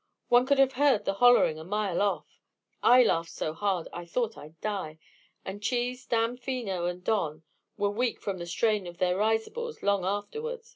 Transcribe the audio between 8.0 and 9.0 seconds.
from the strain of